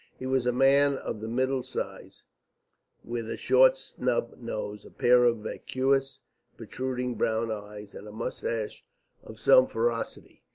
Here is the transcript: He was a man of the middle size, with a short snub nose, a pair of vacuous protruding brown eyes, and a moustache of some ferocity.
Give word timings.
He 0.17 0.25
was 0.25 0.47
a 0.47 0.51
man 0.51 0.95
of 0.97 1.21
the 1.21 1.27
middle 1.27 1.61
size, 1.61 2.23
with 3.03 3.29
a 3.29 3.37
short 3.37 3.77
snub 3.77 4.35
nose, 4.39 4.83
a 4.83 4.89
pair 4.89 5.25
of 5.25 5.37
vacuous 5.43 6.21
protruding 6.57 7.13
brown 7.13 7.51
eyes, 7.51 7.93
and 7.93 8.07
a 8.07 8.11
moustache 8.11 8.83
of 9.23 9.39
some 9.39 9.67
ferocity. 9.67 10.41